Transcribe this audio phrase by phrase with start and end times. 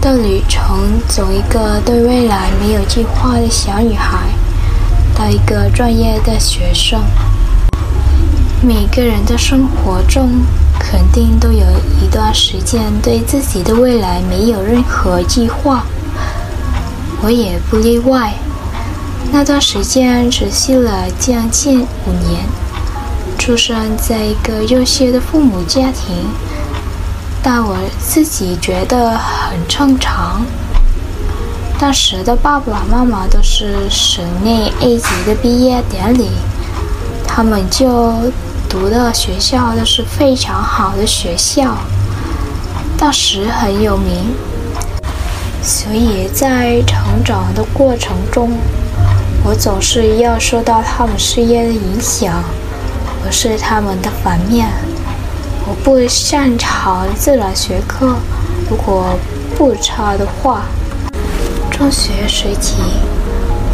[0.00, 4.18] 的旅程，从一个对未来没有计划的小女孩，
[5.14, 7.02] 到一个专业的学生。
[8.62, 10.42] 每个人的生活中，
[10.78, 11.66] 肯定都有
[12.02, 15.84] 一段时间对自己的未来没有任何计划，
[17.22, 18.32] 我也不例外。
[19.30, 22.44] 那段时间持续了将近五年。
[23.38, 26.26] 出生在一个优秀的父母家庭，
[27.42, 30.44] 但我自己觉得很正常。
[31.78, 36.28] 当时的爸爸妈妈都是省内 A 级的毕业典礼，
[37.26, 38.12] 他们就
[38.68, 41.78] 读的学校都是非常好的学校，
[42.98, 44.34] 当时很有名，
[45.62, 48.58] 所以在成长的过程中，
[49.42, 52.44] 我总是要受到他们事业的影响。
[53.24, 54.68] 我是他们的反面。
[55.70, 58.16] 我不擅长自然学科，
[58.68, 59.16] 如果
[59.56, 60.62] 不差的话。
[61.70, 62.74] 中学时期，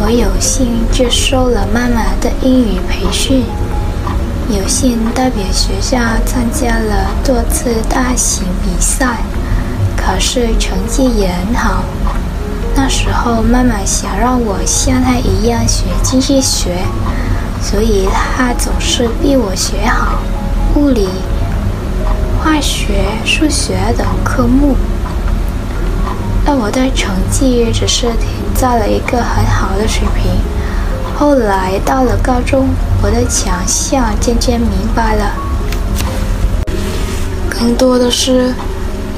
[0.00, 3.44] 我有幸接受了妈妈的英语培训，
[4.50, 9.18] 有幸代表学校参加了多次大型比赛，
[9.96, 11.84] 考试成绩也很好。
[12.74, 16.76] 那时候，妈妈想让我像她一样学经济学。
[17.62, 20.18] 所以她总是逼我学好
[20.74, 21.08] 物理、
[22.44, 24.76] 化学、数学等科目，
[26.44, 30.30] 但我的成绩只是停在了一个很好的水平。
[31.18, 32.68] 后来到了高中，
[33.02, 35.32] 我的强项渐渐明白了，
[37.48, 38.52] 更多的是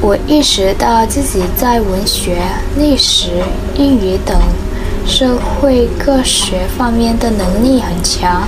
[0.01, 2.39] 我意识到自己在文学、
[2.79, 3.43] 历史、
[3.75, 4.41] 英语等。
[5.05, 8.43] 社会各学方面的能力很强，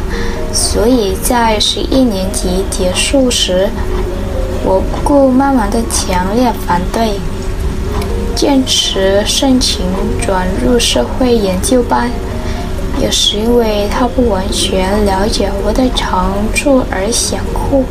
[0.53, 3.69] 所以在十一年级结束时，
[4.69, 7.19] 我不顾妈妈的强烈反对，
[8.37, 9.81] 坚持申请
[10.21, 12.11] 转入社会研究班。
[13.01, 17.84] 也是因为他不完全了解我的长处而想哭。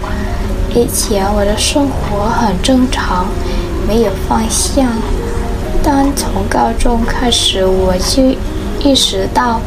[0.75, 3.25] 以前我的生活很正常，
[3.87, 4.85] 没有方向，
[5.81, 8.37] 但从高中开始我就。
[8.79, 9.59] 意识到，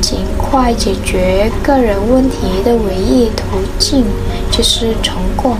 [0.00, 3.44] 尽快解决个人问题的唯一途
[3.78, 4.04] 径
[4.50, 5.56] 就是成功，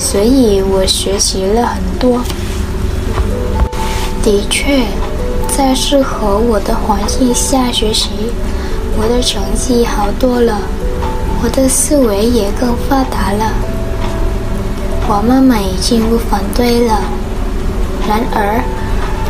[0.00, 2.22] 所以我学习了很多。
[4.22, 4.86] 的确，
[5.46, 8.08] 在适合我的环境下学习，
[8.96, 10.56] 我的成绩好多了，
[11.42, 13.52] 我的思维也更发达了。
[15.06, 17.02] 我妈妈已经不反对了，
[18.08, 18.64] 然而。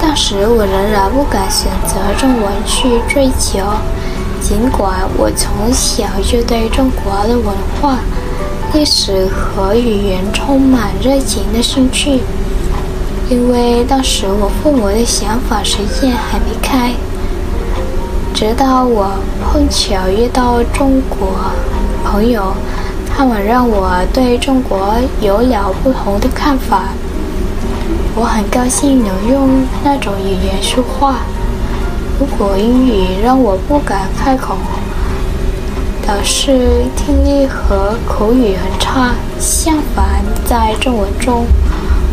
[0.00, 3.58] 当时我仍然不敢选择中文去追求，
[4.41, 7.98] 尽管我从小就对中国的文化、
[8.72, 12.20] 历史和语言充满热情的兴趣。
[13.28, 16.92] 因为当时我父母的想法实践还没开，
[18.34, 19.10] 直到我
[19.41, 21.28] 碰巧遇到中国
[22.04, 22.53] 朋友，
[23.08, 26.88] 他们让我对中国有了不同的看法。
[28.16, 31.20] 我很高兴能用那种语言说话。
[32.19, 34.56] 如果英语让我不敢开口，
[36.10, 36.59] 表示
[36.97, 39.15] 听力和口语很差。
[39.38, 41.47] 相反，在中文中，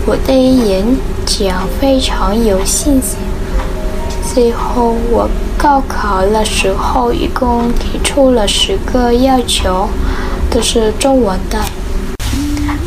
[0.05, 0.85] 我对演
[1.25, 3.17] 讲非常有信心。
[4.31, 9.89] 最后，我高考的时候一共提出了十个要求，
[10.51, 11.57] 都是中文的。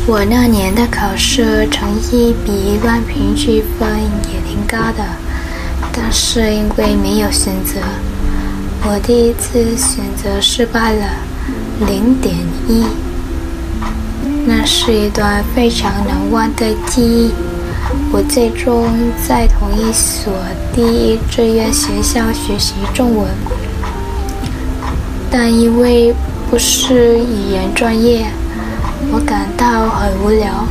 [0.07, 3.89] 我那年的考试成绩比一般平均分
[4.31, 5.03] 也挺高的，
[5.91, 7.81] 但是因为没有选择，
[8.83, 11.05] 我第一次选择失败了，
[11.87, 12.35] 零点
[12.67, 12.83] 一。
[14.45, 17.31] 那是一段非常难忘的记忆。
[18.11, 18.87] 我最终
[19.27, 20.33] 在同一所
[20.73, 23.27] 第一志愿学校学习中文，
[25.29, 26.13] 但因为
[26.49, 28.25] 不是语言专业。
[29.13, 30.65] 我感到很无聊，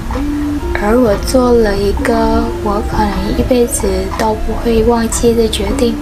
[0.82, 3.86] 而我做了一个我可能一辈子
[4.18, 5.94] 都不会忘记的决定。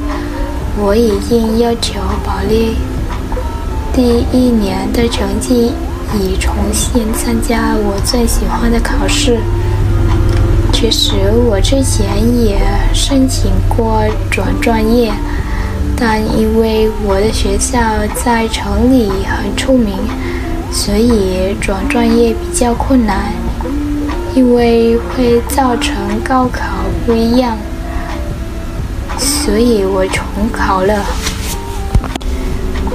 [0.81, 2.77] 我已经要求保利
[3.93, 5.73] 第一年的成绩，
[6.15, 9.39] 以重新参加我最喜欢的考试。
[10.73, 11.15] 其实
[11.49, 12.07] 我之前
[12.41, 12.61] 也
[12.95, 15.13] 申请过转专业，
[15.97, 17.81] 但因为我的学校
[18.25, 19.95] 在城里很出名。
[20.71, 23.33] 所以转专业比较困难，
[24.35, 26.63] 因为会造成高考
[27.07, 27.57] 不一样，
[29.19, 31.05] 所以我重考了。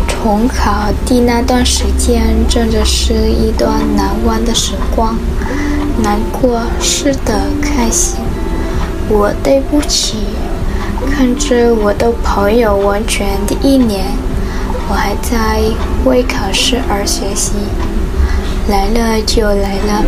[0.07, 5.15] 重考的那段时间真的是一段难忘的时光，
[6.01, 8.15] 难过是的，开心。
[9.09, 10.17] 我对不起。
[11.11, 14.05] 看着我的朋友完全的一年，
[14.89, 15.61] 我还在
[16.05, 17.51] 为考试而学习。
[18.69, 20.03] 来了就来了，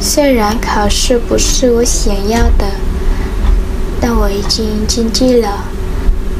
[0.00, 2.64] 虽然考试不是我想要的，
[4.08, 5.64] 但我已经经历了。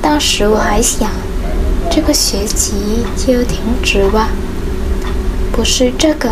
[0.00, 1.10] 当时我还想，
[1.90, 4.28] 这个学期就停止吧。
[5.50, 6.30] 不是这个，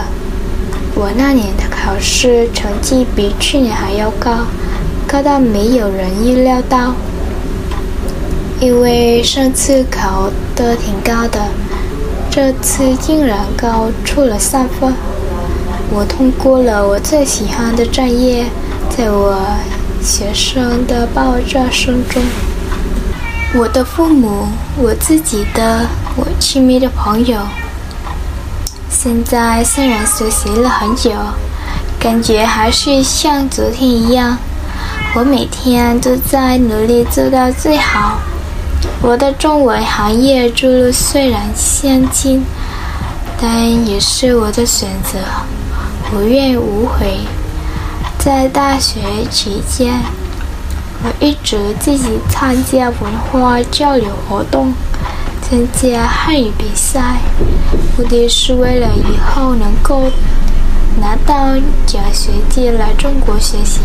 [0.95, 4.47] 我那年的考试成绩比去年还要高。
[5.09, 6.95] 高到没有人意料到，
[8.61, 11.49] 因为上次考的挺高的，
[12.31, 14.95] 这次竟然高出了三分。
[15.91, 18.47] 我通过了我最喜欢的专业，
[18.89, 19.37] 在我
[20.05, 22.23] 学生的爆炸声中，
[23.55, 27.39] 我的父母、我自己的、我亲密的朋友，
[28.91, 31.11] 现在虽然学习了很久，
[31.99, 34.37] 感觉还是像昨天一样。
[35.15, 38.19] 我每天都在努力做到最好。
[39.01, 42.45] 我的中文行业之路虽然先进，
[43.41, 45.19] 但也是我的选择，
[46.13, 47.21] 无怨无悔。
[48.25, 50.01] 在大学期间，
[51.03, 54.73] 我一直积极参加文化交流活动，
[55.43, 57.19] 参加汉语比赛，
[57.99, 60.05] 目的是为了以后能够
[60.99, 61.55] 拿到
[61.85, 63.81] 奖学金来中国学习。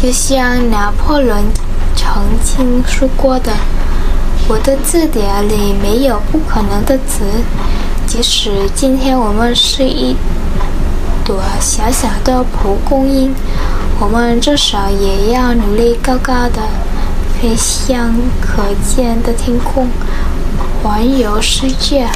[0.00, 1.42] 就像拿破仑
[1.96, 3.50] 曾经说过的
[4.46, 7.24] ：“我的字典里没有不可能的词。
[8.06, 10.16] 即使今天我们是一
[11.28, 13.34] 朵小小的蒲公英，
[14.00, 16.62] 我们至少也要努力高高的
[17.38, 19.88] 飞向可见的天空，
[20.82, 22.08] 环游世界。”